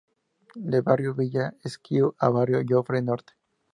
De 0.71 0.79
barrio 0.81 1.13
Villa 1.13 1.45
Esquiú 1.63 2.09
a 2.17 2.29
barrio 2.37 2.61
Yofre 2.71 3.03
Norte. 3.03 3.33